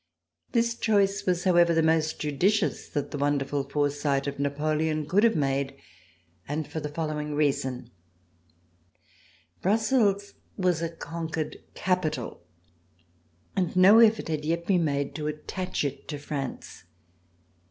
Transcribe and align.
This 0.53 0.73
choice 0.75 1.27
was, 1.27 1.43
however, 1.43 1.75
the 1.75 1.83
most 1.83 2.17
judicious 2.17 2.89
that 2.89 3.11
the 3.11 3.19
wonderful 3.19 3.61
foresight 3.63 4.25
of 4.25 4.39
Napoleon 4.39 5.05
could 5.05 5.23
have 5.23 5.35
made, 5.35 5.75
and 6.47 6.67
for 6.67 6.79
the 6.79 6.89
following 6.89 7.35
reason: 7.35 7.91
Brussels 9.61 10.33
was 10.57 10.81
a 10.81 10.89
conquered 10.89 11.57
capital 11.75 12.41
and 13.55 13.75
no 13.75 13.99
effort 13.99 14.27
had 14.29 14.43
yet 14.43 14.65
been 14.65 14.83
made 14.85 15.13
to 15.13 15.27
attach 15.27 15.83
it 15.83 16.07
to 16.07 16.17
France. 16.17 16.85